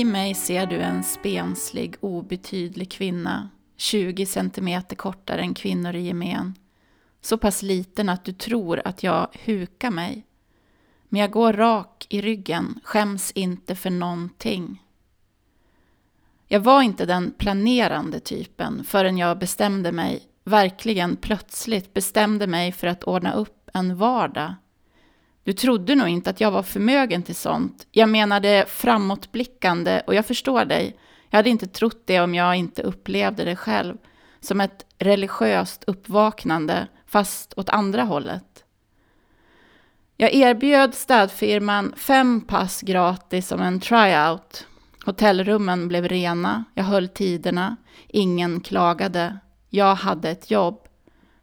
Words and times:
I 0.00 0.04
mig 0.04 0.34
ser 0.34 0.66
du 0.66 0.76
en 0.76 1.04
spenslig, 1.04 1.96
obetydlig 2.00 2.90
kvinna, 2.90 3.50
20 3.76 4.26
centimeter 4.26 4.96
kortare 4.96 5.40
än 5.40 5.54
kvinnor 5.54 5.94
i 5.94 6.00
gemen. 6.00 6.54
Så 7.20 7.38
pass 7.38 7.62
liten 7.62 8.08
att 8.08 8.24
du 8.24 8.32
tror 8.32 8.82
att 8.84 9.02
jag 9.02 9.28
hukar 9.44 9.90
mig. 9.90 10.26
Men 11.08 11.20
jag 11.20 11.30
går 11.30 11.52
rak 11.52 12.06
i 12.08 12.20
ryggen, 12.20 12.80
skäms 12.84 13.30
inte 13.30 13.74
för 13.74 13.90
någonting. 13.90 14.82
Jag 16.46 16.60
var 16.60 16.82
inte 16.82 17.06
den 17.06 17.34
planerande 17.38 18.20
typen 18.20 18.84
förrän 18.84 19.18
jag 19.18 19.38
bestämde 19.38 19.92
mig, 19.92 20.22
verkligen 20.44 21.16
plötsligt 21.16 21.94
bestämde 21.94 22.46
mig 22.46 22.72
för 22.72 22.86
att 22.86 23.04
ordna 23.04 23.32
upp 23.32 23.70
en 23.74 23.96
vardag. 23.96 24.54
Du 25.44 25.52
trodde 25.52 25.94
nog 25.94 26.08
inte 26.08 26.30
att 26.30 26.40
jag 26.40 26.50
var 26.50 26.62
förmögen 26.62 27.22
till 27.22 27.34
sånt. 27.34 27.86
Jag 27.90 28.08
menade 28.08 28.64
framåtblickande 28.68 30.02
och 30.06 30.14
jag 30.14 30.26
förstår 30.26 30.64
dig. 30.64 30.96
Jag 31.30 31.38
hade 31.38 31.50
inte 31.50 31.66
trott 31.66 32.02
det 32.04 32.20
om 32.20 32.34
jag 32.34 32.56
inte 32.56 32.82
upplevde 32.82 33.44
det 33.44 33.56
själv. 33.56 33.96
Som 34.40 34.60
ett 34.60 34.86
religiöst 34.98 35.84
uppvaknande, 35.86 36.86
fast 37.06 37.54
åt 37.56 37.68
andra 37.68 38.02
hållet. 38.02 38.64
Jag 40.16 40.34
erbjöd 40.34 40.94
städfirman 40.94 41.94
fem 41.96 42.40
pass 42.40 42.80
gratis 42.80 43.48
som 43.48 43.60
en 43.60 43.80
tryout. 43.80 44.66
Hotellrummen 45.04 45.88
blev 45.88 46.08
rena, 46.08 46.64
jag 46.74 46.84
höll 46.84 47.08
tiderna, 47.08 47.76
ingen 48.08 48.60
klagade. 48.60 49.38
Jag 49.68 49.94
hade 49.94 50.30
ett 50.30 50.50
jobb. 50.50 50.88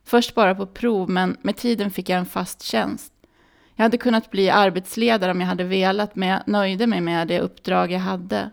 Först 0.04 0.36
bara 0.36 0.56
på 0.56 0.66
prov, 0.66 1.10
men 1.10 1.38
med 1.42 1.58
tiden 1.58 1.92
fick 1.92 2.10
jag 2.10 2.20
en 2.20 2.26
fast 2.26 2.62
tjänst. 2.62 3.14
Jag 3.80 3.84
hade 3.84 3.98
kunnat 3.98 4.32
bli 4.32 4.50
arbetsledare 4.50 5.32
om 5.32 5.42
jag 5.42 5.48
hade 5.48 5.64
velat, 5.64 6.16
men 6.16 6.30
jag 6.30 6.42
nöjde 6.46 6.88
mig 6.88 7.02
med 7.02 7.28
det 7.28 7.40
uppdrag 7.40 7.92
jag 7.92 8.00
hade. 8.00 8.50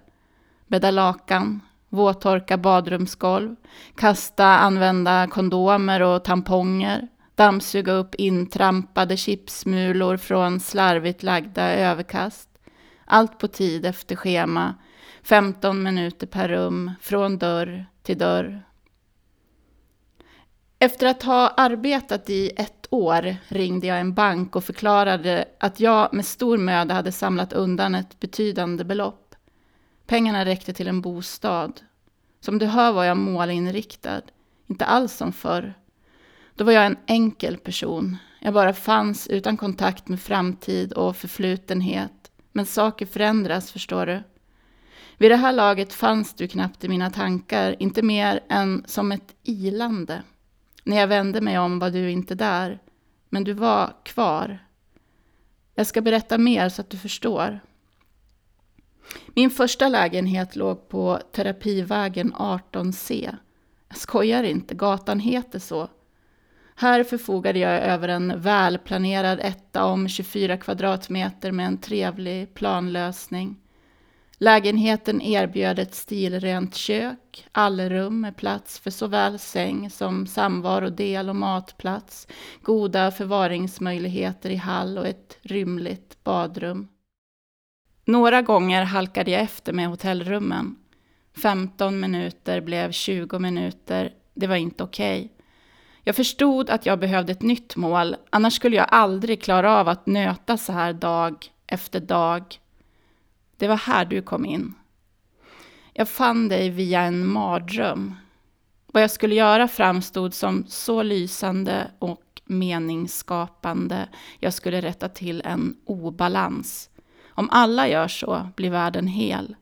Bädda 0.66 0.90
lakan, 0.90 1.60
våttorka 1.88 2.56
badrumsgolv, 2.56 3.56
kasta 3.96 4.46
använda 4.46 5.26
kondomer 5.26 6.02
och 6.02 6.24
tamponger, 6.24 7.08
dammsuga 7.34 7.92
upp 7.92 8.14
intrampade 8.14 9.16
chipsmulor 9.16 10.16
från 10.16 10.60
slarvigt 10.60 11.22
lagda 11.22 11.72
överkast. 11.72 12.48
Allt 13.04 13.38
på 13.38 13.48
tid 13.48 13.86
efter 13.86 14.16
schema, 14.16 14.74
15 15.22 15.82
minuter 15.82 16.26
per 16.26 16.48
rum, 16.48 16.90
från 17.00 17.38
dörr 17.38 17.86
till 18.02 18.18
dörr. 18.18 18.62
Efter 20.84 21.06
att 21.06 21.22
ha 21.22 21.48
arbetat 21.48 22.30
i 22.30 22.50
ett 22.56 22.86
år 22.90 23.36
ringde 23.48 23.86
jag 23.86 24.00
en 24.00 24.14
bank 24.14 24.56
och 24.56 24.64
förklarade 24.64 25.44
att 25.60 25.80
jag 25.80 26.14
med 26.14 26.24
stor 26.24 26.58
möda 26.58 26.94
hade 26.94 27.12
samlat 27.12 27.52
undan 27.52 27.94
ett 27.94 28.20
betydande 28.20 28.84
belopp. 28.84 29.34
Pengarna 30.06 30.44
räckte 30.44 30.72
till 30.72 30.88
en 30.88 31.00
bostad. 31.00 31.80
Som 32.40 32.58
du 32.58 32.66
hör 32.66 32.92
var 32.92 33.04
jag 33.04 33.16
målinriktad, 33.16 34.22
inte 34.66 34.84
alls 34.84 35.12
som 35.12 35.32
förr. 35.32 35.74
Då 36.54 36.64
var 36.64 36.72
jag 36.72 36.86
en 36.86 36.98
enkel 37.06 37.56
person. 37.56 38.16
Jag 38.40 38.54
bara 38.54 38.72
fanns 38.72 39.28
utan 39.28 39.56
kontakt 39.56 40.08
med 40.08 40.20
framtid 40.20 40.92
och 40.92 41.16
förflutenhet. 41.16 42.30
Men 42.52 42.66
saker 42.66 43.06
förändras, 43.06 43.72
förstår 43.72 44.06
du. 44.06 44.22
Vid 45.18 45.30
det 45.30 45.36
här 45.36 45.52
laget 45.52 45.92
fanns 45.92 46.34
du 46.34 46.48
knappt 46.48 46.84
i 46.84 46.88
mina 46.88 47.10
tankar, 47.10 47.76
inte 47.78 48.02
mer 48.02 48.40
än 48.48 48.84
som 48.86 49.12
ett 49.12 49.34
ilande. 49.42 50.22
När 50.84 50.96
jag 50.96 51.06
vände 51.06 51.40
mig 51.40 51.58
om 51.58 51.78
var 51.78 51.90
du 51.90 52.10
inte 52.10 52.34
där, 52.34 52.78
men 53.28 53.44
du 53.44 53.52
var 53.52 53.92
kvar. 54.04 54.58
Jag 55.74 55.86
ska 55.86 56.00
berätta 56.00 56.38
mer 56.38 56.68
så 56.68 56.80
att 56.80 56.90
du 56.90 56.98
förstår. 56.98 57.60
Min 59.26 59.50
första 59.50 59.88
lägenhet 59.88 60.56
låg 60.56 60.88
på 60.88 61.20
Terapivägen 61.32 62.34
18C. 62.34 63.36
Jag 63.88 63.96
skojar 63.96 64.42
inte, 64.42 64.74
gatan 64.74 65.20
heter 65.20 65.58
så. 65.58 65.88
Här 66.76 67.04
förfogade 67.04 67.58
jag 67.58 67.82
över 67.82 68.08
en 68.08 68.40
välplanerad 68.40 69.40
etta 69.42 69.84
om 69.84 70.08
24 70.08 70.56
kvadratmeter 70.56 71.52
med 71.52 71.66
en 71.66 71.78
trevlig 71.78 72.54
planlösning. 72.54 73.56
Lägenheten 74.44 75.22
erbjöd 75.22 75.78
ett 75.78 75.94
stilrent 75.94 76.74
kök, 76.74 77.46
allrum 77.52 78.20
med 78.20 78.36
plats 78.36 78.78
för 78.78 78.90
såväl 78.90 79.38
säng 79.38 79.90
som 79.90 80.26
samvarodel 80.26 81.28
och 81.28 81.36
matplats, 81.36 82.28
goda 82.62 83.10
förvaringsmöjligheter 83.10 84.50
i 84.50 84.56
hall 84.56 84.98
och 84.98 85.06
ett 85.06 85.38
rymligt 85.42 86.24
badrum. 86.24 86.88
Några 88.04 88.42
gånger 88.42 88.84
halkade 88.84 89.30
jag 89.30 89.40
efter 89.40 89.72
med 89.72 89.88
hotellrummen. 89.88 90.76
15 91.42 92.00
minuter 92.00 92.60
blev 92.60 92.92
20 92.92 93.38
minuter. 93.38 94.12
Det 94.34 94.46
var 94.46 94.56
inte 94.56 94.84
okej. 94.84 95.18
Okay. 95.18 95.30
Jag 96.02 96.16
förstod 96.16 96.70
att 96.70 96.86
jag 96.86 96.98
behövde 96.98 97.32
ett 97.32 97.42
nytt 97.42 97.76
mål, 97.76 98.16
annars 98.30 98.54
skulle 98.54 98.76
jag 98.76 98.86
aldrig 98.88 99.42
klara 99.42 99.76
av 99.76 99.88
att 99.88 100.06
nöta 100.06 100.56
så 100.56 100.72
här 100.72 100.92
dag 100.92 101.46
efter 101.66 102.00
dag 102.00 102.58
det 103.56 103.68
var 103.68 103.76
här 103.76 104.04
du 104.04 104.22
kom 104.22 104.44
in. 104.44 104.74
Jag 105.92 106.08
fann 106.08 106.48
dig 106.48 106.70
via 106.70 107.00
en 107.00 107.26
mardröm. 107.26 108.14
Vad 108.86 109.02
jag 109.02 109.10
skulle 109.10 109.34
göra 109.34 109.68
framstod 109.68 110.34
som 110.34 110.64
så 110.68 111.02
lysande 111.02 111.90
och 111.98 112.40
meningsskapande. 112.44 114.08
Jag 114.38 114.54
skulle 114.54 114.80
rätta 114.80 115.08
till 115.08 115.42
en 115.44 115.76
obalans. 115.84 116.90
Om 117.28 117.50
alla 117.50 117.88
gör 117.88 118.08
så 118.08 118.48
blir 118.56 118.70
världen 118.70 119.06
hel. 119.06 119.56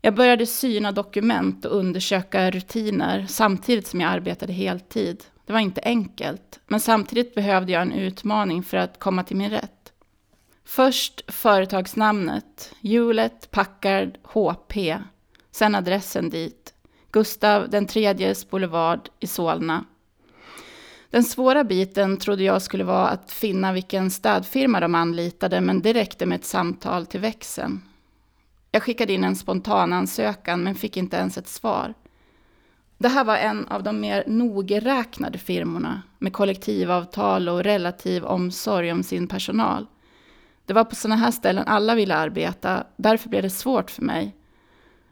Jag 0.00 0.14
började 0.14 0.46
syna 0.46 0.92
dokument 0.92 1.64
och 1.64 1.76
undersöka 1.76 2.50
rutiner 2.50 3.26
samtidigt 3.28 3.86
som 3.86 4.00
jag 4.00 4.10
arbetade 4.10 4.52
heltid. 4.52 5.24
Det 5.46 5.52
var 5.52 5.60
inte 5.60 5.80
enkelt, 5.84 6.60
men 6.66 6.80
samtidigt 6.80 7.34
behövde 7.34 7.72
jag 7.72 7.82
en 7.82 7.92
utmaning 7.92 8.62
för 8.62 8.76
att 8.76 8.98
komma 8.98 9.24
till 9.24 9.36
min 9.36 9.50
rätt. 9.50 9.79
Först 10.64 11.32
företagsnamnet, 11.32 12.74
Hewlett 12.80 13.50
Packard 13.50 14.18
HP, 14.22 14.96
sen 15.50 15.74
adressen 15.74 16.30
dit, 16.30 16.74
Gustav 17.10 17.70
den 17.70 17.86
tredjes 17.86 18.50
boulevard 18.50 19.08
i 19.20 19.26
Solna. 19.26 19.84
Den 21.10 21.24
svåra 21.24 21.64
biten 21.64 22.16
trodde 22.16 22.44
jag 22.44 22.62
skulle 22.62 22.84
vara 22.84 23.08
att 23.08 23.30
finna 23.30 23.72
vilken 23.72 24.10
städfirma 24.10 24.80
de 24.80 24.94
anlitade, 24.94 25.60
men 25.60 25.82
det 25.82 25.92
räckte 25.92 26.26
med 26.26 26.36
ett 26.36 26.44
samtal 26.44 27.06
till 27.06 27.20
växeln. 27.20 27.82
Jag 28.70 28.82
skickade 28.82 29.12
in 29.12 29.24
en 29.24 29.36
spontan 29.36 29.92
ansökan 29.92 30.62
men 30.62 30.74
fick 30.74 30.96
inte 30.96 31.16
ens 31.16 31.38
ett 31.38 31.48
svar. 31.48 31.94
Det 32.98 33.08
här 33.08 33.24
var 33.24 33.36
en 33.36 33.66
av 33.66 33.82
de 33.82 34.00
mer 34.00 34.24
nogräknade 34.26 35.38
firmorna 35.38 36.02
med 36.18 36.32
kollektivavtal 36.32 37.48
och 37.48 37.64
relativ 37.64 38.24
omsorg 38.24 38.92
om 38.92 39.02
sin 39.02 39.28
personal. 39.28 39.86
Det 40.70 40.74
var 40.74 40.84
på 40.84 40.94
sådana 40.94 41.16
här 41.16 41.30
ställen 41.30 41.64
alla 41.66 41.94
ville 41.94 42.14
arbeta, 42.14 42.86
därför 42.96 43.28
blev 43.28 43.42
det 43.42 43.50
svårt 43.50 43.90
för 43.90 44.02
mig. 44.02 44.36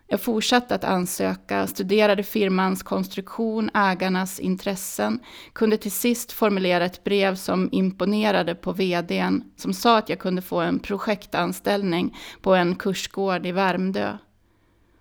Jag 0.06 0.20
fortsatte 0.20 0.74
att 0.74 0.84
ansöka, 0.84 1.66
studerade 1.66 2.22
firmans 2.22 2.83
konstruktion, 2.83 3.71
ägarnas 3.74 4.41
intressen, 4.41 5.21
kunde 5.53 5.77
till 5.77 5.92
sist 5.92 6.33
formulera 6.33 6.84
ett 6.84 7.04
brev 7.04 7.34
som 7.34 7.68
imponerade 7.72 8.54
på 8.54 8.72
vdn, 8.72 9.44
som 9.56 9.72
sa 9.72 9.98
att 9.98 10.09
jag 10.09 10.18
kunde 10.18 10.42
få 10.42 10.60
en 10.60 10.78
projektanställning 10.78 12.16
på 12.42 12.54
en 12.54 12.74
kursgård 12.74 13.47
i 13.47 13.53
Värmdö. 13.53 14.18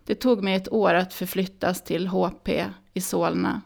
Det 0.05 0.15
tog 0.15 0.43
mig 0.43 0.55
ett 0.55 0.71
år 0.71 0.93
att 0.93 1.13
förflyttas 1.13 1.83
till 1.83 2.07
HP 2.07 2.49
i 2.93 3.01
Solna. 3.01 3.61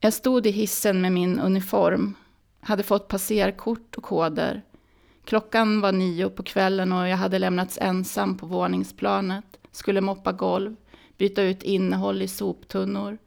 Jag 0.00 0.12
stod 0.12 0.46
i 0.46 0.50
hissen 0.50 1.00
med 1.00 1.12
min 1.12 1.40
uniform, 1.40 2.14
hade 2.64 2.82
fått 2.82 3.08
passerkort 3.08 3.96
och 3.96 4.02
koder. 4.02 4.62
Klockan 5.24 5.80
var 5.80 5.92
nio 5.92 6.28
på 6.28 6.42
kvällen 6.42 6.92
och 6.92 7.08
jag 7.08 7.16
hade 7.16 7.38
lämnats 7.38 7.78
ensam 7.80 8.36
på 8.36 8.46
våningsplanet. 8.46 9.44
Skulle 9.72 10.00
moppa 10.00 10.32
golv, 10.32 10.76
byta 11.18 11.42
ut 11.42 11.62
innehåll 11.62 12.22
i 12.22 12.28
soptunnor. 12.28 13.18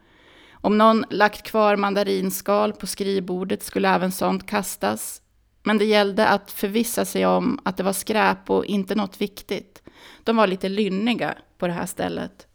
Om 0.52 0.78
någon 0.78 1.06
lagt 1.10 1.44
kvar 1.44 1.76
mandarinskal 1.76 2.74
på 2.74 2.88
skrivbordet 2.88 3.64
skulle 3.64 3.90
även 3.90 4.12
sånt 4.12 4.48
kastas. 4.48 5.22
Men 5.64 5.78
det 5.78 5.86
gällde 5.86 6.28
att 6.28 6.52
förvissa 6.52 7.06
sig 7.06 7.26
om 7.26 7.60
att 7.64 7.78
det 7.78 7.84
var 7.84 7.94
skräp 7.94 8.50
och 8.50 8.66
inte 8.66 8.96
något 8.96 9.22
viktigt. 9.22 9.84
De 10.24 10.38
var 10.38 10.48
lite 10.48 10.70
lynniga 10.70 11.36
på 11.58 11.68
det 11.68 11.74
här 11.74 11.86
stället. 11.86 12.48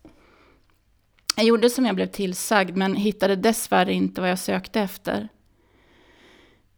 Jag 1.37 1.46
gjorde 1.46 1.70
som 1.70 1.87
jag 1.87 1.94
blev 1.94 2.06
tillsagd 2.06 2.76
men 2.76 2.94
hittade 2.94 3.37
dessvärre 3.37 3.93
inte 3.93 4.20
vad 4.20 4.31
jag 4.31 4.38
sökte 4.38 4.81
efter. 4.81 5.28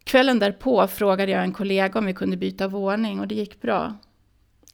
Kvällen 0.05 0.39
därpå 0.39 0.87
frågade 0.87 1.31
jag 1.31 1.43
en 1.43 1.53
kollega 1.53 1.99
om 1.99 2.05
vi 2.05 2.13
kunde 2.13 2.37
byta 2.37 2.67
våning 2.67 3.19
och 3.19 3.27
det 3.27 3.35
gick 3.35 3.61
bra. 3.61 3.93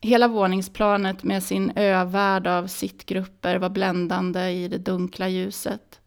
Hela 0.01 0.27
våningsplanet 0.27 1.23
med 1.23 1.43
sin 1.43 1.71
övärld 1.75 2.47
av 2.47 2.67
sittgrupper 2.67 3.55
var 3.55 3.69
bländande 3.69 4.49
i 4.49 4.67
det 4.67 4.77
dunkla 4.77 5.29
ljuset. 5.29 5.99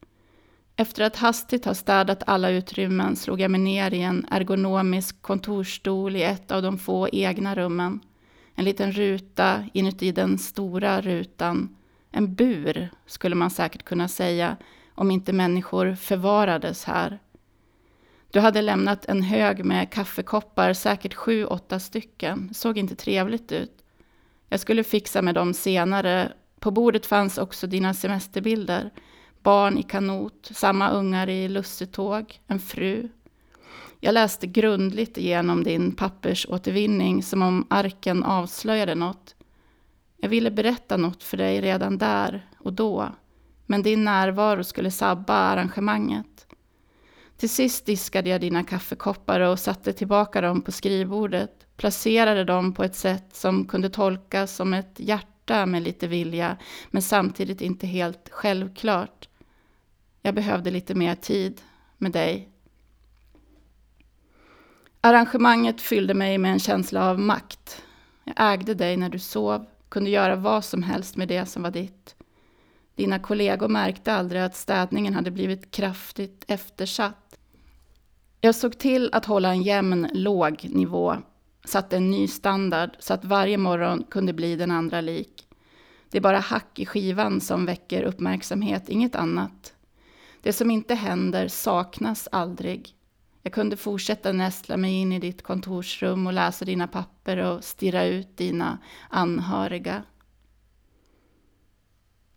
Efter 0.76 1.04
att 1.04 1.16
hastigt 1.16 1.64
ha 1.64 1.74
städat 1.74 2.22
alla 2.26 2.50
utrymmen 2.50 3.16
slog 3.16 3.40
jag 3.40 3.50
mig 3.50 3.60
ner 3.60 3.94
i 3.94 4.02
en 4.02 4.26
ergonomisk 4.30 5.22
kontorsstol 5.22 6.16
i 6.16 6.22
ett 6.22 6.50
av 6.50 6.62
de 6.62 6.78
få 6.78 7.08
egna 7.12 7.54
rummen. 7.54 8.00
En 8.54 8.64
liten 8.64 8.92
ruta 8.92 9.64
inuti 9.72 10.12
den 10.12 10.38
stora 10.38 11.00
rutan. 11.00 11.76
En 12.10 12.34
bur, 12.34 12.88
skulle 13.06 13.34
man 13.34 13.50
säkert 13.50 13.84
kunna 13.84 14.08
säga, 14.08 14.56
om 14.94 15.10
inte 15.10 15.32
människor 15.32 15.94
förvarades 15.94 16.84
här. 16.84 17.18
Du 18.34 18.40
hade 18.40 18.62
lämnat 18.62 19.04
en 19.04 19.22
hög 19.22 19.64
med 19.64 19.90
kaffekoppar, 19.90 20.72
säkert 20.72 21.14
sju, 21.14 21.44
åtta 21.44 21.80
stycken. 21.80 22.54
Såg 22.54 22.78
inte 22.78 22.94
trevligt 22.94 23.52
ut. 23.52 23.84
Jag 24.48 24.60
skulle 24.60 24.84
fixa 24.84 25.22
med 25.22 25.34
dem 25.34 25.54
senare. 25.54 26.32
På 26.60 26.70
bordet 26.70 27.06
fanns 27.06 27.38
också 27.38 27.66
dina 27.66 27.94
semesterbilder. 27.94 28.90
Barn 29.42 29.78
i 29.78 29.82
kanot, 29.82 30.50
samma 30.52 30.90
ungar 30.90 31.28
i 31.28 31.48
lussetåg, 31.48 32.40
en 32.46 32.60
fru. 32.60 33.08
Jag 34.00 34.12
läste 34.12 34.46
grundligt 34.46 35.18
igenom 35.18 35.64
din 35.64 35.92
pappersåtervinning 35.92 37.22
som 37.22 37.42
om 37.42 37.66
arken 37.70 38.24
avslöjade 38.24 38.94
något. 38.94 39.34
Jag 40.16 40.28
ville 40.28 40.50
berätta 40.50 40.96
något 40.96 41.22
för 41.22 41.36
dig 41.36 41.60
redan 41.60 41.98
där 41.98 42.48
och 42.58 42.72
då, 42.72 43.08
men 43.66 43.82
din 43.82 44.04
närvaro 44.04 44.64
skulle 44.64 44.90
sabba 44.90 45.34
arrangemanget. 45.34 46.43
Till 47.36 47.50
sist 47.50 47.86
diskade 47.86 48.30
jag 48.30 48.40
dina 48.40 48.64
kaffekoppar 48.64 49.40
och 49.40 49.58
satte 49.58 49.92
tillbaka 49.92 50.40
dem 50.40 50.62
på 50.62 50.72
skrivbordet, 50.72 51.66
placerade 51.76 52.44
dem 52.44 52.74
på 52.74 52.84
ett 52.84 52.96
sätt 52.96 53.24
som 53.32 53.64
kunde 53.64 53.90
tolkas 53.90 54.56
som 54.56 54.74
ett 54.74 54.94
hjärta 54.96 55.66
med 55.66 55.82
lite 55.82 56.06
vilja, 56.06 56.56
men 56.90 57.02
samtidigt 57.02 57.60
inte 57.60 57.86
helt 57.86 58.28
självklart. 58.30 59.28
Jag 60.22 60.34
behövde 60.34 60.70
lite 60.70 60.94
mer 60.94 61.14
tid 61.14 61.60
med 61.98 62.12
dig. 62.12 62.48
Arrangemanget 65.00 65.80
fyllde 65.80 66.14
mig 66.14 66.38
med 66.38 66.52
en 66.52 66.58
känsla 66.58 67.10
av 67.10 67.18
makt. 67.18 67.82
Jag 68.24 68.52
ägde 68.52 68.74
dig 68.74 68.96
när 68.96 69.08
du 69.08 69.18
sov, 69.18 69.66
kunde 69.88 70.10
göra 70.10 70.36
vad 70.36 70.64
som 70.64 70.82
helst 70.82 71.16
med 71.16 71.28
det 71.28 71.46
som 71.46 71.62
var 71.62 71.70
ditt. 71.70 72.13
Dina 72.96 73.18
kollegor 73.18 73.68
märkte 73.68 74.12
aldrig 74.12 74.42
att 74.42 74.56
städningen 74.56 75.14
hade 75.14 75.30
blivit 75.30 75.70
kraftigt 75.70 76.44
eftersatt. 76.48 77.38
Jag 78.40 78.54
såg 78.54 78.78
till 78.78 79.10
att 79.12 79.24
hålla 79.24 79.48
en 79.48 79.62
jämn, 79.62 80.08
låg 80.12 80.68
nivå, 80.70 81.16
satte 81.64 81.96
en 81.96 82.10
ny 82.10 82.28
standard 82.28 82.90
så 82.98 83.14
att 83.14 83.24
varje 83.24 83.58
morgon 83.58 84.04
kunde 84.10 84.32
bli 84.32 84.56
den 84.56 84.70
andra 84.70 85.00
lik. 85.00 85.48
Det 86.10 86.18
är 86.18 86.22
bara 86.22 86.38
hack 86.38 86.78
i 86.78 86.86
skivan 86.86 87.40
som 87.40 87.66
väcker 87.66 88.02
uppmärksamhet, 88.02 88.88
inget 88.88 89.14
annat. 89.14 89.74
Det 90.40 90.52
som 90.52 90.70
inte 90.70 90.94
händer 90.94 91.48
saknas 91.48 92.28
aldrig. 92.32 92.94
Jag 93.42 93.52
kunde 93.52 93.76
fortsätta 93.76 94.32
nästla 94.32 94.76
mig 94.76 94.92
in 94.92 95.12
i 95.12 95.18
ditt 95.18 95.42
kontorsrum 95.42 96.26
och 96.26 96.32
läsa 96.32 96.64
dina 96.64 96.88
papper 96.88 97.36
och 97.36 97.64
stirra 97.64 98.04
ut 98.04 98.36
dina 98.36 98.78
anhöriga. 99.10 100.02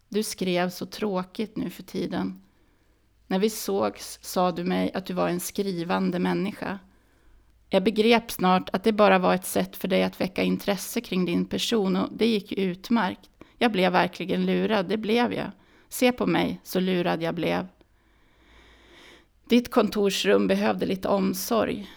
Du 0.09 0.23
skrev 0.23 0.69
så 0.69 0.85
tråkigt 0.85 1.57
nu 1.57 1.69
för 1.69 1.83
tiden. 1.83 2.41
När 3.27 3.39
vi 3.39 3.49
sågs 3.49 4.19
sa 4.21 4.51
du 4.51 4.63
mig 4.63 4.91
att 4.93 5.05
du 5.05 5.13
var 5.13 5.29
en 5.29 5.39
skrivande 5.39 6.19
människa. 6.19 6.79
Jag 7.69 7.83
begrep 7.83 8.31
snart 8.31 8.69
att 8.73 8.83
det 8.83 8.91
bara 8.91 9.19
var 9.19 9.35
ett 9.35 9.45
sätt 9.45 9.77
för 9.77 9.87
dig 9.87 10.03
att 10.03 10.21
väcka 10.21 10.43
intresse 10.43 11.01
kring 11.01 11.25
din 11.25 11.45
person 11.45 11.95
och 11.95 12.09
det 12.11 12.27
gick 12.27 12.51
utmärkt. 12.51 13.29
Jag 13.57 13.71
blev 13.71 13.91
verkligen 13.91 14.45
lurad, 14.45 14.89
det 14.89 14.97
blev 14.97 15.33
jag. 15.33 15.51
Se 15.89 16.11
på 16.11 16.25
mig, 16.25 16.61
så 16.63 16.79
lurad 16.79 17.21
jag 17.21 17.35
blev. 17.35 17.67
Ditt 19.45 19.71
kontorsrum 19.71 20.47
behövde 20.47 20.85
lite 20.85 21.07
omsorg. 21.07 21.89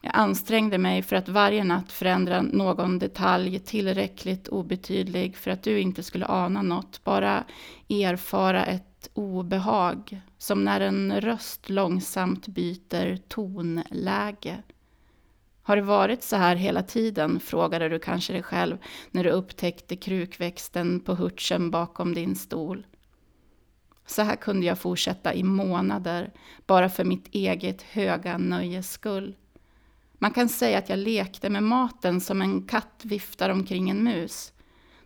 Jag 0.00 0.12
ansträngde 0.14 0.78
mig 0.78 1.02
för 1.02 1.16
att 1.16 1.28
varje 1.28 1.64
natt 1.64 1.92
förändra 1.92 2.42
någon 2.42 2.98
detalj 2.98 3.58
tillräckligt 3.58 4.48
obetydlig 4.48 5.36
för 5.36 5.50
att 5.50 5.62
du 5.62 5.80
inte 5.80 6.02
skulle 6.02 6.26
ana 6.26 6.62
något, 6.62 7.04
bara 7.04 7.44
erfara 7.88 8.64
ett 8.64 9.08
obehag, 9.14 10.20
som 10.38 10.64
när 10.64 10.80
en 10.80 11.20
röst 11.20 11.70
långsamt 11.70 12.48
byter 12.48 13.16
tonläge. 13.28 14.62
Har 15.62 15.76
det 15.76 15.82
varit 15.82 16.22
så 16.22 16.36
här 16.36 16.56
hela 16.56 16.82
tiden, 16.82 17.40
frågade 17.40 17.88
du 17.88 17.98
kanske 17.98 18.32
dig 18.32 18.42
själv 18.42 18.78
när 19.10 19.24
du 19.24 19.30
upptäckte 19.30 19.96
krukväxten 19.96 21.00
på 21.00 21.14
hurtsen 21.14 21.70
bakom 21.70 22.14
din 22.14 22.36
stol. 22.36 22.86
Så 24.06 24.22
här 24.22 24.36
kunde 24.36 24.66
jag 24.66 24.78
fortsätta 24.78 25.34
i 25.34 25.42
månader, 25.42 26.32
bara 26.66 26.88
för 26.88 27.04
mitt 27.04 27.34
eget 27.34 27.82
höga 27.82 28.38
nöjes 28.38 28.90
skull. 28.90 29.34
Man 30.18 30.30
kan 30.30 30.48
säga 30.48 30.78
att 30.78 30.88
jag 30.88 30.98
lekte 30.98 31.50
med 31.50 31.62
maten 31.62 32.20
som 32.20 32.42
en 32.42 32.62
katt 32.62 33.00
viftar 33.02 33.50
omkring 33.50 33.90
en 33.90 34.04
mus. 34.04 34.52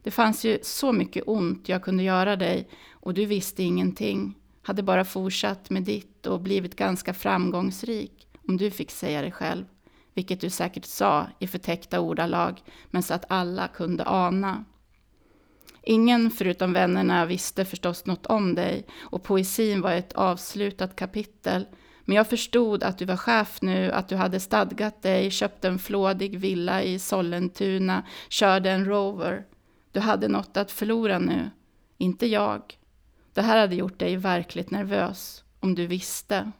Det 0.03 0.11
fanns 0.11 0.44
ju 0.44 0.59
så 0.62 0.93
mycket 0.93 1.25
ont 1.26 1.69
jag 1.69 1.82
kunde 1.82 2.03
göra 2.03 2.37
dig 2.37 2.69
och 2.91 3.14
du 3.14 3.26
visste 3.26 3.62
ingenting. 3.62 4.38
Hade 4.62 4.82
bara 4.82 5.05
fortsatt 5.05 5.70
med 5.70 5.82
ditt 5.82 6.26
och 6.26 6.41
blivit 6.41 6.76
ganska 6.76 7.14
framgångsrik, 7.14 8.29
om 8.49 8.56
du 8.56 8.70
fick 8.70 8.91
säga 8.91 9.23
det 9.23 9.31
själv. 9.31 9.64
Vilket 10.14 10.41
du 10.41 10.50
säkert 10.50 10.85
sa 10.85 11.26
i 11.38 11.47
förtäckta 11.47 12.00
ordalag, 12.00 12.62
men 12.91 13.03
så 13.03 13.15
att 13.15 13.25
alla 13.29 13.69
kunde 13.69 14.05
ana. 14.06 14.65
Ingen 15.82 16.31
förutom 16.31 16.73
vännerna 16.73 17.26
visste 17.26 17.65
förstås 17.65 18.06
något 18.06 18.26
om 18.26 18.55
dig 18.55 18.87
och 19.00 19.23
poesin 19.23 19.81
var 19.81 19.93
ett 19.93 20.12
avslutat 20.12 20.97
kapitel. 20.97 21.67
Men 22.05 22.17
jag 22.17 22.29
förstod 22.29 22.83
att 22.83 22.99
du 22.99 23.05
var 23.05 23.17
chef 23.17 23.63
nu, 23.63 23.91
att 23.93 24.09
du 24.09 24.17
hade 24.17 24.41
stadgat 24.41 25.03
dig, 25.03 25.31
köpt 25.31 25.65
en 25.65 25.79
flådig 25.79 26.39
villa 26.39 26.83
i 26.83 26.99
Sollentuna, 26.99 28.03
körde 28.29 28.71
en 28.71 28.85
Rover. 28.85 29.45
Du 29.93 30.01
hade 30.01 30.29
något 30.29 30.57
att 30.57 30.71
förlora 30.71 31.19
nu, 31.19 31.51
inte 31.99 32.27
jag. 32.27 32.79
Det 33.33 33.43
här 33.43 33.61
hade 33.61 33.75
gjort 33.75 33.99
dig 33.99 34.17
verkligt 34.17 34.71
nervös, 34.71 35.44
om 35.61 35.75
du 35.75 35.87
visste. 35.87 36.53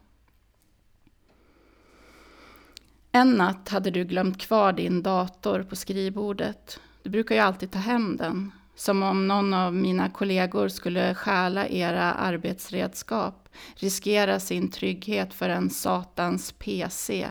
En 3.13 3.31
natt 3.31 3.69
hade 3.69 3.91
du 3.91 4.05
glömt 4.05 4.41
kvar 4.41 4.73
din 4.73 5.03
dator 5.03 5.63
på 5.63 5.77
skrivbordet. 5.77 6.81
Du 7.03 7.11
brukar 7.11 7.35
ju 7.35 7.41
alltid 7.41 7.71
ta 7.71 7.79
hem 7.79 8.17
den. 8.17 8.53
Som 8.83 9.03
om 9.03 9.29
någon 9.29 9.55
av 9.55 9.75
mina 9.75 10.09
kollegor 10.11 10.69
skulle 10.69 11.15
stjäla 11.15 11.69
era 11.69 12.13
arbetsredskap, 12.13 13.49
riskera 13.75 14.41
sin 14.41 14.71
trygghet 14.71 15.35
för 15.35 15.49
en 15.49 15.71
satans 15.71 16.53
PC. 16.53 17.29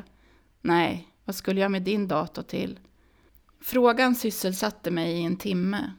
Nej, 0.61 1.07
vad 1.25 1.35
skulle 1.35 1.61
jag 1.61 1.71
med 1.71 1.81
din 1.81 2.07
dator 2.07 2.41
till? 2.41 2.79
Frågan 3.61 4.15
sysselsatte 4.15 4.91
mig 4.91 5.11
i 5.11 5.23
en 5.23 5.37
timme. 5.37 5.91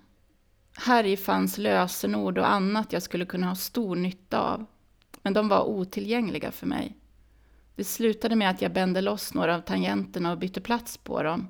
Här 0.77 1.05
i 1.05 1.17
fanns 1.17 1.59
lösenord 1.59 2.39
och 2.39 2.51
annat 2.51 2.93
jag 2.93 3.03
skulle 3.03 3.27
kunna 3.27 3.47
ha 3.49 3.57
stor 3.57 3.97
nytta 3.97 4.41
av. 4.41 4.67
Men 5.23 5.33
de 5.33 5.49
var 5.49 5.65
otillgängliga 5.65 6.51
för 6.51 6.67
mig. 6.67 6.97
Det 7.77 7.85
slutade 7.85 8.37
med 8.37 8.51
att 8.51 8.63
jag 8.63 8.73
bände 8.73 9.01
loss 9.01 9.35
några 9.35 9.57
av 9.57 9.61
tangenterna 9.61 10.33
och 10.33 10.39
bytte 10.39 10.61
plats 10.61 10.97
på 10.97 11.23
dem. 11.23 11.49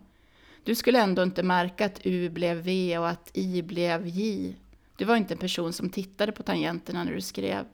Du 0.64 0.75
skulle 0.75 1.00
ändå 1.00 1.23
inte 1.23 1.42
märka 1.42 1.87
att 1.87 2.00
U 2.04 2.28
blev 2.28 2.57
V 2.57 2.99
och 2.99 3.09
att 3.09 3.31
I 3.35 3.62
blev 3.62 4.07
J. 4.07 4.54
Du 4.97 5.04
var 5.04 5.16
inte 5.16 5.35
en 5.35 5.38
person 5.38 5.73
som 5.73 5.90
tittade 5.90 6.33
på 6.33 6.42
tangenterna 6.42 7.04
när 7.04 7.14
du 7.14 7.21
skrev. 7.21 7.66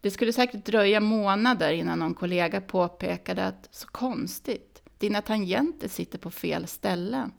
Det 0.00 0.10
skulle 0.10 0.32
säkert 0.32 0.64
dröja 0.64 1.00
månader 1.00 1.72
innan 1.72 1.98
någon 1.98 2.14
kollega 2.14 2.60
påpekade 2.60 3.46
att 3.46 3.68
så 3.70 3.86
konstigt, 3.86 4.82
dina 4.98 5.22
tangenter 5.22 5.88
sitter 5.88 6.18
på 6.18 6.30
fel 6.30 6.66
ställen. 6.66 7.32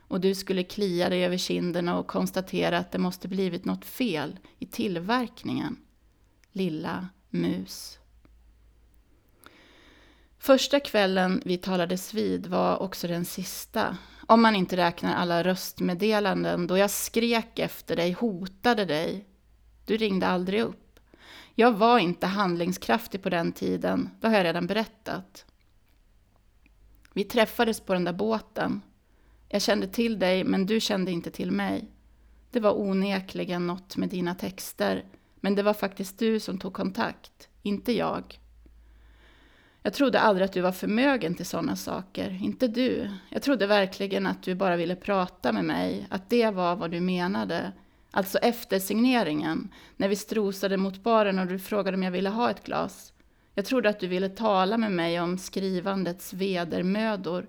Och 0.00 0.20
du 0.20 0.34
skulle 0.34 0.62
klia 0.62 1.08
dig 1.08 1.24
över 1.24 1.36
kinderna 1.36 1.98
och 1.98 2.06
konstatera 2.06 2.78
att 2.78 2.92
det 2.92 2.98
måste 2.98 3.28
blivit 3.28 3.64
något 3.64 3.84
fel 3.84 4.38
i 4.58 4.66
tillverkningen. 4.66 5.76
Lilla 6.52 7.08
mus. 7.30 7.99
Första 10.42 10.80
kvällen 10.80 11.42
vi 11.44 11.56
talades 11.56 12.14
vid 12.14 12.46
var 12.46 12.82
också 12.82 13.08
den 13.08 13.24
sista. 13.24 13.96
Om 14.26 14.42
man 14.42 14.56
inte 14.56 14.76
räknar 14.76 15.14
alla 15.14 15.44
röstmeddelanden 15.44 16.66
då 16.66 16.78
jag 16.78 16.90
skrek 16.90 17.58
efter 17.58 17.96
dig, 17.96 18.12
hotade 18.12 18.84
dig. 18.84 19.26
Du 19.84 19.96
ringde 19.96 20.26
aldrig 20.26 20.60
upp. 20.60 21.00
Jag 21.54 21.72
var 21.72 21.98
inte 21.98 22.26
handlingskraftig 22.26 23.22
på 23.22 23.30
den 23.30 23.52
tiden, 23.52 24.10
det 24.20 24.28
har 24.28 24.34
jag 24.34 24.44
redan 24.44 24.66
berättat. 24.66 25.44
Vi 27.12 27.24
träffades 27.24 27.80
på 27.80 27.92
den 27.92 28.04
där 28.04 28.12
båten. 28.12 28.82
Jag 29.48 29.62
kände 29.62 29.88
till 29.88 30.18
dig, 30.18 30.44
men 30.44 30.66
du 30.66 30.80
kände 30.80 31.10
inte 31.10 31.30
till 31.30 31.50
mig. 31.50 31.90
Det 32.50 32.60
var 32.60 32.80
onekligen 32.80 33.66
något 33.66 33.96
med 33.96 34.08
dina 34.08 34.34
texter, 34.34 35.04
men 35.40 35.54
det 35.54 35.62
var 35.62 35.74
faktiskt 35.74 36.18
du 36.18 36.40
som 36.40 36.58
tog 36.58 36.74
kontakt, 36.74 37.48
inte 37.62 37.92
jag. 37.92 38.39
Jag 39.82 39.94
trodde 39.94 40.20
aldrig 40.20 40.44
att 40.44 40.52
du 40.52 40.60
var 40.60 40.72
förmögen 40.72 41.34
till 41.34 41.46
sådana 41.46 41.76
saker, 41.76 42.38
inte 42.42 42.68
du. 42.68 43.10
Jag 43.28 43.42
trodde 43.42 43.66
verkligen 43.66 44.26
att 44.26 44.42
du 44.42 44.54
bara 44.54 44.76
ville 44.76 44.96
prata 44.96 45.52
med 45.52 45.64
mig, 45.64 46.06
att 46.10 46.30
det 46.30 46.50
var 46.50 46.76
vad 46.76 46.90
du 46.90 47.00
menade. 47.00 47.72
Alltså 48.10 48.38
efter 48.38 48.78
signeringen, 48.78 49.68
när 49.96 50.08
vi 50.08 50.16
strosade 50.16 50.76
mot 50.76 51.02
baren 51.02 51.38
och 51.38 51.46
du 51.46 51.58
frågade 51.58 51.96
om 51.96 52.02
jag 52.02 52.10
ville 52.10 52.28
ha 52.28 52.50
ett 52.50 52.64
glas. 52.64 53.12
Jag 53.54 53.64
trodde 53.64 53.88
att 53.88 54.00
du 54.00 54.06
ville 54.06 54.28
tala 54.28 54.76
med 54.76 54.92
mig 54.92 55.20
om 55.20 55.38
skrivandets 55.38 56.32
vedermödor, 56.32 57.46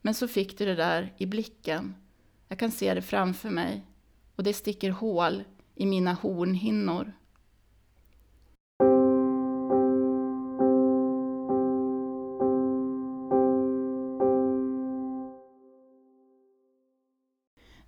men 0.00 0.14
så 0.14 0.28
fick 0.28 0.58
du 0.58 0.64
det 0.64 0.74
där 0.74 1.12
i 1.16 1.26
blicken. 1.26 1.94
Jag 2.48 2.58
kan 2.58 2.70
se 2.70 2.94
det 2.94 3.02
framför 3.02 3.50
mig 3.50 3.86
och 4.36 4.42
det 4.42 4.52
sticker 4.52 4.90
hål 4.90 5.44
i 5.74 5.86
mina 5.86 6.12
hornhinnor. 6.12 7.12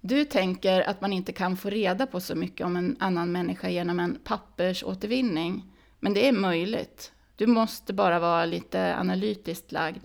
Du 0.08 0.24
tänker 0.24 0.88
att 0.88 1.00
man 1.00 1.12
inte 1.12 1.32
kan 1.32 1.56
få 1.56 1.70
reda 1.70 2.06
på 2.06 2.20
så 2.20 2.34
mycket 2.34 2.66
om 2.66 2.76
en 2.76 2.96
annan 3.00 3.32
människa 3.32 3.68
genom 3.68 4.00
en 4.00 4.18
pappersåtervinning. 4.24 5.64
Men 6.00 6.14
det 6.14 6.28
är 6.28 6.32
möjligt. 6.32 7.12
Du 7.36 7.46
måste 7.46 7.92
bara 7.92 8.18
vara 8.18 8.44
lite 8.44 8.96
analytiskt 8.96 9.72
lagd. 9.72 10.04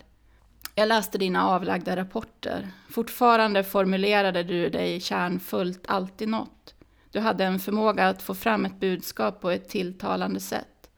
Jag 0.74 0.88
läste 0.88 1.18
dina 1.18 1.48
avlagda 1.48 1.96
rapporter. 1.96 2.68
Fortfarande 2.90 3.64
formulerade 3.64 4.42
du 4.42 4.68
dig 4.68 5.00
kärnfullt 5.00 5.84
alltid 5.88 6.28
något. 6.28 6.74
Du 7.10 7.20
hade 7.20 7.44
en 7.44 7.58
förmåga 7.58 8.08
att 8.08 8.22
få 8.22 8.34
fram 8.34 8.64
ett 8.64 8.80
budskap 8.80 9.40
på 9.40 9.50
ett 9.50 9.68
tilltalande 9.68 10.40
sätt. 10.40 10.90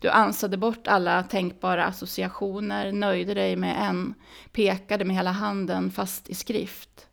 Du 0.00 0.10
ansade 0.10 0.56
bort 0.56 0.86
alla 0.86 1.22
tänkbara 1.22 1.84
associationer, 1.84 2.92
nöjde 2.92 3.34
dig 3.34 3.56
med 3.56 3.76
en, 3.88 4.14
pekade 4.52 5.04
med 5.04 5.16
hela 5.16 5.32
handen 5.32 5.90
fast 5.90 6.30
i 6.30 6.34
skrift. 6.34 7.06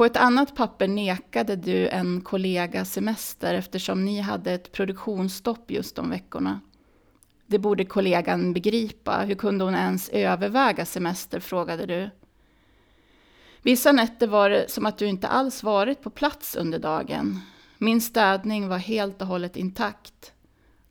På 0.00 0.04
ett 0.04 0.16
annat 0.16 0.54
papper 0.54 0.88
nekade 0.88 1.56
du 1.56 1.88
en 1.88 2.20
kollega 2.20 2.84
semester 2.84 3.54
eftersom 3.54 4.04
ni 4.04 4.20
hade 4.20 4.52
ett 4.52 4.72
produktionsstopp 4.72 5.70
just 5.70 5.96
de 5.96 6.10
veckorna. 6.10 6.60
Det 7.46 7.58
borde 7.58 7.84
kollegan 7.84 8.52
begripa. 8.52 9.20
Hur 9.20 9.34
kunde 9.34 9.64
hon 9.64 9.74
ens 9.74 10.08
överväga 10.08 10.86
semester, 10.86 11.40
frågade 11.40 11.86
du. 11.86 12.10
Vissa 13.62 13.92
nätter 13.92 14.26
var 14.26 14.50
det 14.50 14.70
som 14.70 14.86
att 14.86 14.98
du 14.98 15.06
inte 15.06 15.28
alls 15.28 15.62
varit 15.62 16.02
på 16.02 16.10
plats 16.10 16.56
under 16.56 16.78
dagen. 16.78 17.40
Min 17.78 18.00
städning 18.00 18.68
var 18.68 18.78
helt 18.78 19.22
och 19.22 19.28
hållet 19.28 19.56
intakt. 19.56 20.29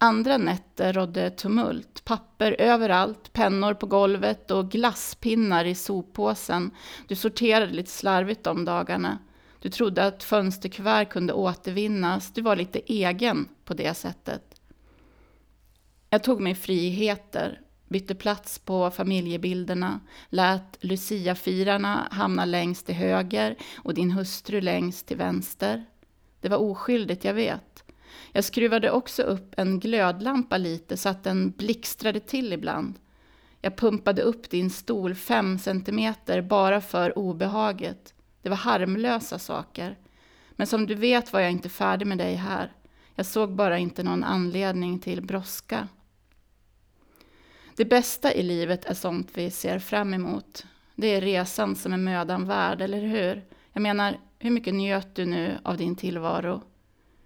Andra 0.02 0.38
nätter 0.38 0.94
rådde 0.94 1.30
tumult, 1.30 2.06
papper 2.06 2.56
överallt, 2.60 3.34
pennor 3.34 3.74
på 3.74 3.86
golvet 3.86 4.52
och 4.52 4.72
glasspinnar 4.72 5.66
i 5.66 5.76
soppåsen. 5.76 6.72
Du 7.08 7.16
sorterade 7.16 7.74
lite 7.74 7.92
slarvigt 7.92 8.44
de 8.44 8.66
dagarna. 8.66 9.20
Du 9.62 9.70
trodde 9.70 10.06
att 10.06 10.24
fönsterkuvert 10.24 11.06
kunde 11.06 11.34
återvinnas. 11.34 12.34
Du 12.34 12.42
var 12.42 12.56
lite 12.56 12.80
egen 12.80 13.50
på 13.66 13.74
det 13.74 13.94
sättet. 13.94 14.62
Jag 16.10 16.24
tog 16.24 16.42
mig 16.42 16.56
friheter, 16.56 17.62
bytte 17.88 18.16
plats 18.16 18.60
på 18.60 18.92
familjebilderna, 18.92 20.00
lät 20.30 20.78
Lucia-firarna 20.82 22.08
hamna 22.12 22.46
längst 22.46 22.86
till 22.86 22.96
höger 22.96 23.56
och 23.78 23.94
din 23.94 24.12
hustru 24.12 24.62
längst 24.62 25.08
till 25.08 25.18
vänster. 25.18 25.86
Det 26.42 26.50
var 26.50 26.58
oskyldigt, 26.58 27.26
jag 27.26 27.34
vet. 27.34 27.69
Jag 28.32 28.44
skruvade 28.44 28.92
också 28.92 29.24
upp 29.24 29.54
en 29.58 29.80
glödlampa 29.80 30.58
lite 30.58 30.98
så 30.98 31.10
att 31.10 31.24
den 31.24 31.52
blixtrade 31.52 32.20
till 32.20 32.54
ibland. 32.54 33.00
Jag 33.62 33.78
pumpade 33.78 34.22
upp 34.22 34.50
din 34.50 34.70
stol 34.70 35.16
fem 35.16 35.60
centimeter 35.60 36.42
bara 36.42 36.82
för 36.82 37.18
obehaget. 37.18 38.14
Det 38.42 38.50
var 38.50 38.58
harmlösa 38.58 39.40
saker. 39.40 39.98
Men 40.52 40.68
som 40.68 40.86
du 40.86 40.96
vet 40.96 41.34
var 41.34 41.40
jag 41.40 41.52
inte 41.52 41.70
färdig 41.70 42.06
med 42.06 42.18
dig 42.18 42.36
här. 42.36 42.72
Jag 43.16 43.26
såg 43.26 43.56
bara 43.56 43.78
inte 43.78 44.04
någon 44.04 44.24
anledning 44.24 45.00
till 45.00 45.22
brådska. 45.22 45.88
Det 47.76 47.86
bästa 47.86 48.34
i 48.34 48.44
livet 48.44 48.86
är 48.86 48.94
sånt 48.94 49.30
vi 49.34 49.52
ser 49.52 49.80
fram 49.80 50.14
emot. 50.14 50.66
Det 50.96 51.08
är 51.08 51.22
resan 51.22 51.76
som 51.76 51.94
är 51.94 51.98
mödan 51.98 52.48
värd, 52.48 52.82
eller 52.82 53.02
hur? 53.02 53.46
Jag 53.74 53.82
menar, 53.82 54.20
hur 54.40 54.52
mycket 54.52 54.74
njöt 54.74 55.16
du 55.16 55.26
nu 55.26 55.58
av 55.64 55.78
din 55.78 55.96
tillvaro? 55.96 56.64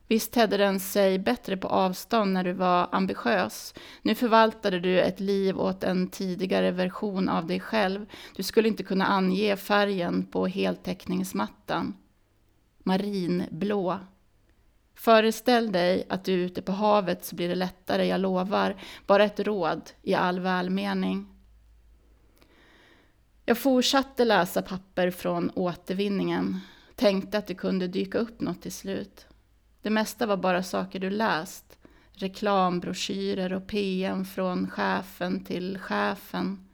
Visst 0.07 0.31
tedde 0.31 0.57
den 0.57 0.79
sig 0.79 1.19
bättre 1.19 1.57
på 1.57 1.67
avstånd 1.67 2.33
när 2.33 2.43
du 2.43 2.53
var 2.53 2.89
ambitiös. 2.91 3.73
Nu 4.01 4.15
förvaltade 4.15 4.79
du 4.79 4.99
ett 4.99 5.19
liv 5.19 5.59
åt 5.59 5.83
en 5.83 6.07
tidigare 6.07 6.71
version 6.71 7.29
av 7.29 7.47
dig 7.47 7.59
själv. 7.59 8.05
Du 8.35 8.43
skulle 8.43 8.67
inte 8.67 8.83
kunna 8.83 9.05
ange 9.05 9.55
färgen 9.55 10.25
på 10.25 10.47
heltäckningsmattan. 10.47 11.97
Marinblå. 12.83 13.99
Föreställ 14.95 15.71
dig 15.71 16.05
att 16.09 16.23
du 16.23 16.33
är 16.33 16.37
ute 16.37 16.61
på 16.61 16.71
havet 16.71 17.25
så 17.25 17.35
blir 17.35 17.49
det 17.49 17.55
lättare, 17.55 18.05
jag 18.05 18.21
lovar. 18.21 18.75
Bara 19.07 19.23
ett 19.23 19.39
råd 19.39 19.91
i 20.01 20.13
all 20.13 20.39
välmening. 20.39 21.27
Jag 23.45 23.57
fortsatte 23.57 24.25
läsa 24.25 24.61
papper 24.61 25.11
från 25.11 25.51
återvinningen. 25.55 26.59
Tänkte 26.95 27.37
att 27.37 27.47
det 27.47 27.53
kunde 27.53 27.87
dyka 27.87 28.17
upp 28.17 28.41
något 28.41 28.61
till 28.61 28.71
slut. 28.71 29.27
Det 29.83 29.89
mesta 29.89 30.25
var 30.25 30.37
bara 30.37 30.63
saker 30.63 30.99
du 30.99 31.09
läst. 31.09 31.77
Reklambroschyrer 32.11 33.53
och 33.53 33.67
PM 33.67 34.25
från 34.25 34.69
chefen 34.69 35.43
till 35.43 35.79
chefen. 35.79 36.67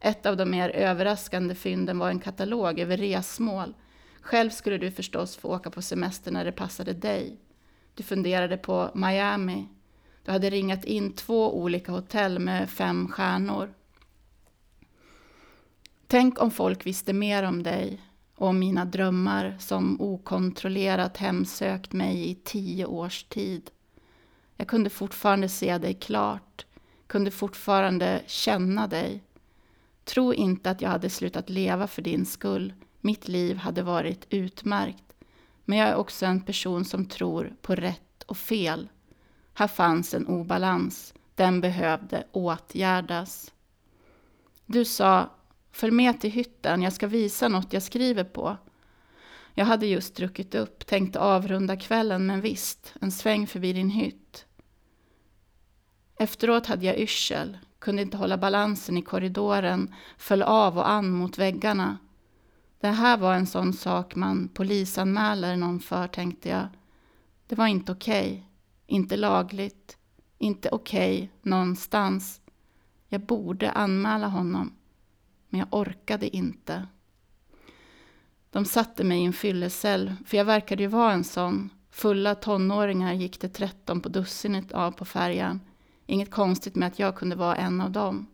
Ett 0.00 0.26
av 0.26 0.36
de 0.36 0.50
mer 0.50 0.68
överraskande 0.68 1.54
fynden 1.54 1.98
var 1.98 2.08
en 2.08 2.20
katalog 2.20 2.78
över 2.78 2.96
resmål. 2.96 3.74
Själv 4.20 4.50
skulle 4.50 4.78
du 4.78 4.90
förstås 4.90 5.36
få 5.36 5.48
åka 5.48 5.70
på 5.70 5.82
semester 5.82 6.32
när 6.32 6.44
det 6.44 6.52
passade 6.52 6.92
dig. 6.92 7.36
Du 7.94 8.02
funderade 8.02 8.56
på 8.56 8.90
Miami. 8.94 9.68
Du 10.24 10.32
hade 10.32 10.50
ringat 10.50 10.84
in 10.84 11.12
två 11.12 11.58
olika 11.58 11.92
hotell 11.92 12.38
med 12.38 12.70
fem 12.70 13.08
stjärnor. 13.08 13.74
Tänk 16.06 16.42
om 16.42 16.50
folk 16.50 16.86
visste 16.86 17.12
mer 17.12 17.42
om 17.42 17.62
dig 17.62 18.00
och 18.36 18.48
om 18.48 18.58
mina 18.58 18.84
drömmar 18.84 19.56
som 19.58 20.00
okontrollerat 20.00 21.16
hemsökt 21.16 21.92
mig 21.92 22.30
i 22.30 22.34
tio 22.34 22.86
års 22.86 23.24
tid. 23.24 23.70
Jag 24.56 24.68
kunde 24.68 24.90
fortfarande 24.90 25.48
se 25.48 25.78
dig 25.78 25.94
klart, 25.94 26.66
kunde 27.06 27.30
fortfarande 27.30 28.22
känna 28.26 28.86
dig. 28.86 29.22
Tro 30.04 30.34
inte 30.34 30.70
att 30.70 30.80
jag 30.80 30.90
hade 30.90 31.10
slutat 31.10 31.50
leva 31.50 31.86
för 31.86 32.02
din 32.02 32.26
skull. 32.26 32.74
Mitt 33.00 33.28
liv 33.28 33.56
hade 33.56 33.82
varit 33.82 34.26
utmärkt. 34.30 35.04
Men 35.64 35.78
jag 35.78 35.88
är 35.88 35.96
också 35.96 36.26
en 36.26 36.40
person 36.40 36.84
som 36.84 37.06
tror 37.06 37.56
på 37.62 37.74
rätt 37.74 38.22
och 38.26 38.36
fel. 38.36 38.88
Här 39.54 39.68
fanns 39.68 40.14
en 40.14 40.26
obalans. 40.26 41.14
Den 41.34 41.60
behövde 41.60 42.26
åtgärdas. 42.32 43.52
Du 44.66 44.84
sa, 44.84 45.30
följ 45.76 45.92
med 45.92 46.20
till 46.20 46.30
hytten, 46.30 46.82
jag 46.82 46.92
ska 46.92 47.06
visa 47.06 47.48
något 47.48 47.72
jag 47.72 47.82
skriver 47.82 48.24
på. 48.24 48.56
Jag 49.54 49.64
hade 49.64 49.86
just 49.86 50.16
druckit 50.16 50.54
upp, 50.54 50.86
tänkte 50.86 51.20
avrunda 51.20 51.76
kvällen, 51.76 52.26
men 52.26 52.40
visst, 52.40 52.94
en 53.00 53.12
sväng 53.12 53.46
förbi 53.46 53.72
din 53.72 53.90
hytt. 53.90 54.46
Efteråt 56.18 56.66
hade 56.66 56.86
jag 56.86 56.98
yrsel, 56.98 57.58
kunde 57.78 58.02
inte 58.02 58.16
hålla 58.16 58.38
balansen 58.38 58.96
i 58.96 59.02
korridoren, 59.02 59.94
föll 60.18 60.42
av 60.42 60.78
och 60.78 60.88
an 60.88 61.10
mot 61.10 61.38
väggarna. 61.38 61.98
Det 62.80 62.88
här 62.88 63.16
var 63.16 63.34
en 63.34 63.46
sån 63.46 63.72
sak 63.72 64.14
man 64.14 64.48
polisanmäler 64.48 65.56
någon 65.56 65.80
för, 65.80 66.08
tänkte 66.08 66.48
jag. 66.48 66.68
Det 67.46 67.54
var 67.54 67.66
inte 67.66 67.92
okej. 67.92 68.28
Okay. 68.28 68.42
Inte 68.86 69.16
lagligt. 69.16 69.96
Inte 70.38 70.68
okej 70.72 71.16
okay, 71.16 71.28
någonstans. 71.42 72.40
Jag 73.08 73.20
borde 73.20 73.70
anmäla 73.70 74.28
honom. 74.28 74.75
Men 75.48 75.60
jag 75.60 75.68
orkade 75.70 76.36
inte. 76.36 76.86
De 78.50 78.64
satte 78.64 79.04
mig 79.04 79.20
i 79.20 79.24
en 79.24 79.32
fyllecell, 79.32 80.14
för 80.26 80.36
jag 80.36 80.44
verkade 80.44 80.82
ju 80.82 80.88
vara 80.88 81.12
en 81.12 81.24
sån. 81.24 81.70
Fulla 81.90 82.34
tonåringar 82.34 83.12
gick 83.12 83.40
det 83.40 83.48
tretton 83.48 84.00
på 84.00 84.08
dussinet 84.08 84.72
av 84.72 84.92
på 84.92 85.04
färjan. 85.04 85.60
Inget 86.06 86.30
konstigt 86.30 86.74
med 86.74 86.88
att 86.88 86.98
jag 86.98 87.16
kunde 87.16 87.36
vara 87.36 87.56
en 87.56 87.80
av 87.80 87.90
dem. 87.90 88.26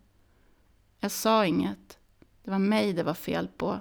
Jag 1.00 1.11
sa 1.11 1.47
inget. 1.47 1.99
Det 2.45 2.50
var 2.50 2.59
mig 2.59 2.92
det 2.92 3.02
var 3.02 3.14
fel 3.14 3.49
på. 3.57 3.81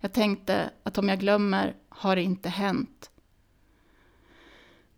Jag 0.00 0.12
tänkte 0.12 0.70
att 0.82 0.98
om 0.98 1.08
jag 1.08 1.20
glömmer 1.20 1.76
har 1.88 2.16
det 2.16 2.22
inte 2.22 2.48
hänt. 2.48 3.10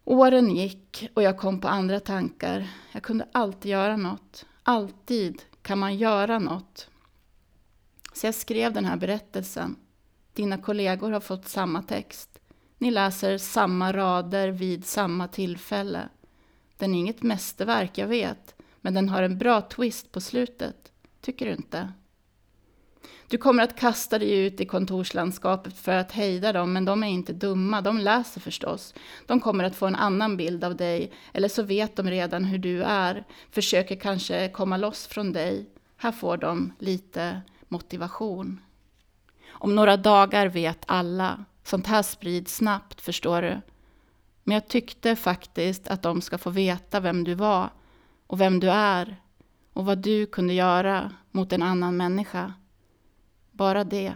Åren 0.04 0.56
gick 0.56 1.08
och 1.14 1.22
jag 1.22 1.38
kom 1.38 1.60
på 1.60 1.68
andra 1.68 2.00
tankar. 2.00 2.68
Jag 2.92 3.02
kunde 3.02 3.28
alltid 3.32 3.70
göra 3.70 3.96
något. 3.96 4.46
Alltid 4.62 5.42
kan 5.62 5.78
man 5.78 5.96
göra 5.96 6.38
något. 6.38 6.90
Så 8.12 8.26
jag 8.26 8.34
skrev 8.34 8.72
den 8.72 8.84
här 8.84 8.96
berättelsen. 8.96 9.76
Dina 10.32 10.58
kollegor 10.58 11.10
har 11.10 11.20
fått 11.20 11.48
samma 11.48 11.82
text. 11.82 12.38
Ni 12.78 12.90
läser 12.90 13.38
samma 13.38 13.92
rader 13.92 14.48
vid 14.48 14.84
samma 14.84 15.28
tillfälle. 15.28 16.08
Den 16.76 16.94
är 16.94 16.98
inget 16.98 17.22
mästerverk, 17.22 17.98
jag 17.98 18.06
vet, 18.06 18.54
men 18.80 18.94
den 18.94 19.08
har 19.08 19.22
en 19.22 19.38
bra 19.38 19.60
twist 19.60 20.12
på 20.12 20.20
slutet. 20.20 20.92
Tycker 21.20 21.46
du 21.46 21.52
inte? 21.52 21.92
Du 23.28 23.38
kommer 23.38 23.62
att 23.62 23.76
kasta 23.76 24.18
dig 24.18 24.38
ut 24.38 24.60
i 24.60 24.66
kontorslandskapet 24.66 25.78
för 25.78 25.96
att 25.96 26.12
hejda 26.12 26.52
dem, 26.52 26.72
men 26.72 26.84
de 26.84 27.02
är 27.02 27.08
inte 27.08 27.32
dumma, 27.32 27.80
de 27.80 27.98
läser 27.98 28.40
förstås. 28.40 28.94
De 29.26 29.40
kommer 29.40 29.64
att 29.64 29.76
få 29.76 29.86
en 29.86 29.94
annan 29.94 30.36
bild 30.36 30.64
av 30.64 30.76
dig, 30.76 31.12
eller 31.32 31.48
så 31.48 31.62
vet 31.62 31.96
de 31.96 32.10
redan 32.10 32.44
hur 32.44 32.58
du 32.58 32.82
är, 32.82 33.24
försöker 33.50 33.96
kanske 33.96 34.48
komma 34.48 34.76
loss 34.76 35.06
från 35.06 35.32
dig. 35.32 35.66
Här 35.96 36.12
får 36.12 36.36
de 36.36 36.72
lite 36.78 37.40
motivation. 37.72 38.60
Om 39.50 39.74
några 39.74 39.96
dagar 39.96 40.46
vet 40.46 40.84
alla, 40.86 41.44
Sånt 41.64 41.86
här 41.86 42.02
sprids 42.02 42.56
snabbt, 42.56 43.00
förstår 43.00 43.42
du. 43.42 43.60
Men 44.44 44.54
jag 44.54 44.68
tyckte 44.68 45.16
faktiskt 45.16 45.88
att 45.88 46.02
de 46.02 46.20
ska 46.20 46.38
få 46.38 46.50
veta 46.50 47.00
vem 47.00 47.24
du 47.24 47.34
var 47.34 47.70
och 48.26 48.40
vem 48.40 48.60
du 48.60 48.70
är 48.70 49.16
och 49.72 49.84
vad 49.84 49.98
du 49.98 50.26
kunde 50.26 50.54
göra 50.54 51.12
mot 51.30 51.52
en 51.52 51.62
annan 51.62 51.96
människa. 51.96 52.52
Bara 53.50 53.84
det. 53.84 54.14